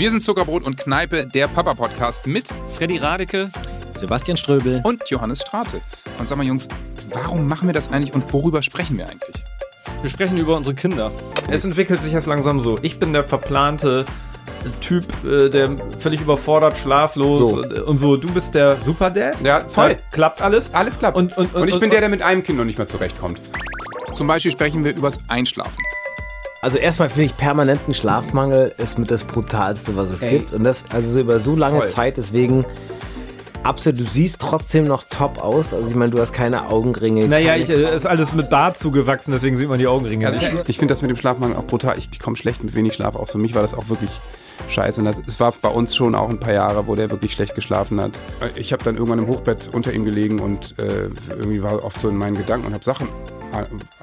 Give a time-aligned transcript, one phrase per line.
[0.00, 3.50] Wir sind Zuckerbrot und Kneipe, der Papa-Podcast mit Freddy Radeke,
[3.94, 5.82] Sebastian Ströbel und Johannes Strate.
[6.18, 6.68] Und sag mal, Jungs,
[7.12, 9.44] warum machen wir das eigentlich und worüber sprechen wir eigentlich?
[10.00, 11.12] Wir sprechen über unsere Kinder.
[11.50, 12.78] Es entwickelt sich jetzt langsam so.
[12.80, 14.06] Ich bin der verplante
[14.80, 17.62] Typ, äh, der völlig überfordert, schlaflos So.
[17.84, 18.16] und so.
[18.16, 19.38] Du bist der Superdad?
[19.42, 19.98] Ja, voll.
[20.12, 20.72] Klappt alles?
[20.72, 21.18] Alles klappt.
[21.18, 23.42] Und- und- und- ich bin und- der, der mit einem Kind noch nicht mehr zurechtkommt.
[24.14, 25.76] Zum Beispiel sprechen wir übers Einschlafen.
[26.62, 30.52] Also erstmal finde ich, permanenten Schlafmangel ist mit das Brutalste, was es gibt.
[30.52, 31.88] Und das also so über so lange Voll.
[31.88, 32.66] Zeit, deswegen
[33.62, 35.72] absolut, du siehst trotzdem noch top aus.
[35.72, 37.26] Also ich meine, du hast keine Augenringe.
[37.26, 40.38] Naja, keine ich, äh, ist alles mit Bart zugewachsen, deswegen sieht man die Augenringe Also
[40.38, 41.96] ich, ich finde das mit dem Schlafmangel auch brutal.
[41.96, 43.30] Ich, ich komme schlecht mit wenig Schlaf aus.
[43.30, 44.10] Für mich war das auch wirklich
[44.68, 45.00] scheiße.
[45.00, 47.54] Und das, es war bei uns schon auch ein paar Jahre, wo der wirklich schlecht
[47.54, 48.12] geschlafen hat.
[48.54, 52.08] Ich habe dann irgendwann im Hochbett unter ihm gelegen und äh, irgendwie war oft so
[52.08, 53.08] in meinen Gedanken und habe Sachen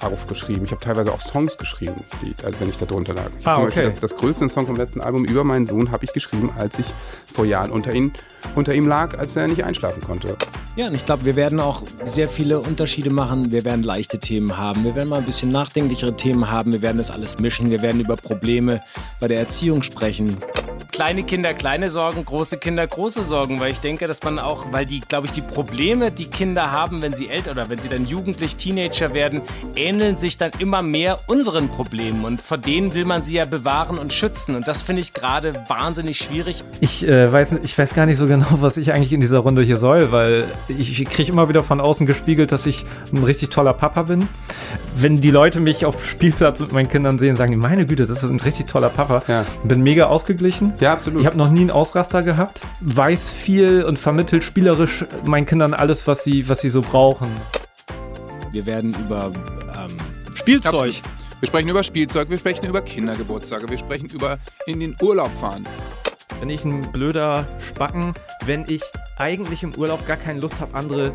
[0.00, 0.64] aufgeschrieben.
[0.64, 3.30] Ich habe teilweise auch Songs geschrieben, die, also wenn ich da drunter lag.
[3.38, 3.92] Ich Ah, zum Beispiel okay.
[4.00, 6.86] das, das größte Song vom letzten Album über meinen Sohn habe ich geschrieben, als ich
[7.32, 8.12] vor Jahren unter, ihn,
[8.54, 10.36] unter ihm lag, als er nicht einschlafen konnte.
[10.76, 13.50] Ja, und ich glaube, wir werden auch sehr viele Unterschiede machen.
[13.50, 14.84] Wir werden leichte Themen haben.
[14.84, 16.70] Wir werden mal ein bisschen nachdenklichere Themen haben.
[16.70, 17.70] Wir werden das alles mischen.
[17.70, 18.82] Wir werden über Probleme
[19.18, 20.36] bei der Erziehung sprechen.
[20.96, 24.86] Kleine Kinder, kleine Sorgen, große Kinder, große Sorgen, weil ich denke, dass man auch, weil
[24.86, 28.06] die, glaube ich, die Probleme, die Kinder haben, wenn sie älter oder wenn sie dann
[28.06, 29.42] jugendlich, Teenager werden,
[29.74, 33.98] ähneln sich dann immer mehr unseren Problemen und vor denen will man sie ja bewahren
[33.98, 36.64] und schützen und das finde ich gerade wahnsinnig schwierig.
[36.80, 39.60] Ich, äh, weiß, ich weiß gar nicht so genau, was ich eigentlich in dieser Runde
[39.60, 43.50] hier soll, weil ich, ich kriege immer wieder von außen gespiegelt, dass ich ein richtig
[43.50, 44.26] toller Papa bin.
[44.94, 48.22] Wenn die Leute mich auf Spielplatz mit meinen Kindern sehen, sagen die, meine Güte, das
[48.22, 49.22] ist ein richtig toller Papa.
[49.28, 49.44] Ja.
[49.62, 50.72] Bin mega ausgeglichen.
[50.80, 51.20] Ja, absolut.
[51.20, 56.06] Ich habe noch nie einen Ausraster gehabt, weiß viel und vermittelt spielerisch meinen Kindern alles,
[56.06, 57.28] was sie, was sie so brauchen.
[58.52, 59.32] Wir werden über
[59.74, 59.96] ähm,
[60.34, 60.94] Spielzeug.
[61.40, 65.66] Wir sprechen über Spielzeug, wir sprechen über Kindergeburtstage, wir sprechen über in den Urlaub fahren.
[66.40, 68.82] Bin ich ein blöder Spacken, wenn ich
[69.18, 71.12] eigentlich im Urlaub gar keine Lust habe, andere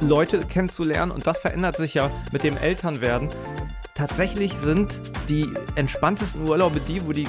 [0.00, 3.28] Leute kennenzulernen und das verändert sich ja mit dem Elternwerden.
[3.94, 7.26] Tatsächlich sind die entspanntesten Urlaube die, wo die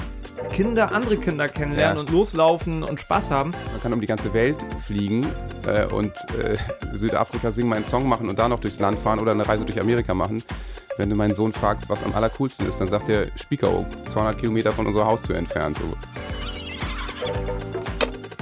[0.52, 2.00] Kinder andere Kinder kennenlernen Ja.
[2.00, 3.52] und loslaufen und Spaß haben.
[3.72, 4.56] Man kann um die ganze Welt
[4.86, 5.26] fliegen
[5.66, 6.12] äh, und
[6.42, 6.56] äh,
[6.92, 9.64] Südafrika singen, mal einen Song machen und da noch durchs Land fahren oder eine Reise
[9.64, 10.42] durch Amerika machen.
[10.96, 14.72] Wenn du meinen Sohn fragst, was am allercoolsten ist, dann sagt er Spiekeroog, 200 Kilometer
[14.72, 15.78] von unserer Haustür entfernt.
[15.78, 15.96] So.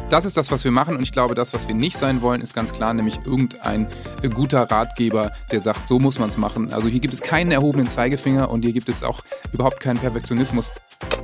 [0.08, 2.40] Das ist das, was wir machen und ich glaube, das, was wir nicht sein wollen,
[2.40, 3.86] ist ganz klar, nämlich irgendein
[4.22, 6.72] äh, guter Ratgeber, der sagt, so muss man es machen.
[6.72, 9.20] Also hier gibt es keinen erhobenen Zeigefinger und hier gibt es auch
[9.52, 10.72] überhaupt keinen Perfektionismus.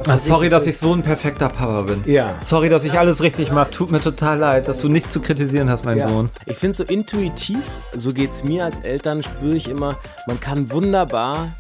[0.06, 2.02] Ah, sorry, dass ich so ein perfekter Papa bin.
[2.04, 2.36] ja.
[2.42, 3.70] Sorry, dass ich alles richtig mache.
[3.70, 6.08] Tut mir total leid, dass du nichts zu kritisieren hast, mein Ja.
[6.08, 6.30] Sohn.
[6.46, 9.96] Ich finde so intuitiv, so geht es mir als Eltern, spüre ich immer,
[10.26, 11.52] man kann wunderbar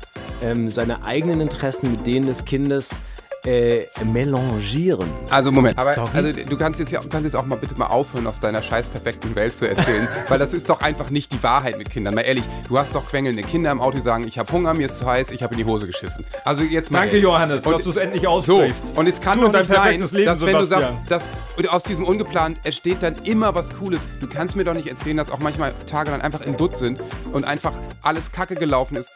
[0.42, 3.00] ähm, seine eigenen Interessen mit denen des Kindes
[3.46, 5.08] äh, melangieren.
[5.30, 6.10] Also Moment, aber Sorry?
[6.14, 8.88] also, du kannst jetzt, ja, kannst jetzt auch mal bitte mal aufhören, aus deiner scheiß
[8.88, 12.14] perfekten Welt zu erzählen, weil das ist doch einfach nicht die Wahrheit mit Kindern.
[12.14, 14.86] Mal ehrlich, du hast doch quengelnde Kinder im Auto, die sagen, ich habe Hunger, mir
[14.86, 16.24] ist zu heiß, ich habe in die Hose geschissen.
[16.44, 17.24] Also jetzt mal Danke, ehrlich.
[17.24, 18.82] Johannes, Und- dass du es endlich So, aussprichst.
[18.96, 21.06] und es kann Du doch nicht sein, Leben, dass wenn du sagst, Sebastian.
[21.08, 21.32] dass
[21.70, 24.00] aus diesem ungeplant entsteht dann immer was Cooles.
[24.20, 27.00] Du kannst mir doch nicht erzählen, dass auch manchmal Tage dann einfach in Dutt sind
[27.32, 27.72] und einfach
[28.02, 29.10] alles kacke gelaufen ist.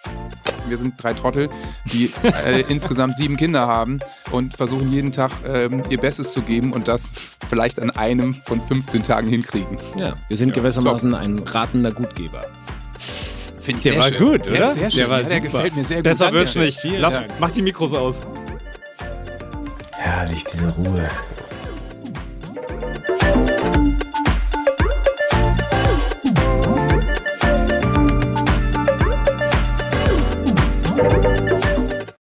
[0.70, 1.48] Wir sind drei Trottel,
[1.92, 6.72] die äh, insgesamt sieben Kinder haben und versuchen jeden Tag ähm, ihr Bestes zu geben
[6.72, 7.10] und das
[7.48, 9.78] vielleicht an einem von 15 Tagen hinkriegen.
[9.98, 12.44] Ja, wir sind gewissermaßen ein ratender Gutgeber.
[13.60, 14.32] Finde ich Der sehr war schön.
[14.32, 14.64] gut, Der oder?
[14.66, 14.98] ist sehr schön.
[15.00, 15.46] Der war ja, der super.
[15.52, 16.04] gefällt mir sehr gut.
[16.04, 16.80] Besser wird's nicht.
[16.84, 18.22] Lass, mach die Mikros aus.
[19.92, 21.08] Herrlich, diese Ruhe.